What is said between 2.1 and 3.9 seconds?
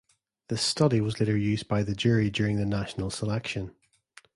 during the national selection.